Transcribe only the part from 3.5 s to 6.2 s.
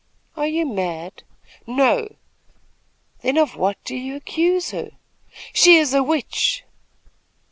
what do you accuse her?" "She is a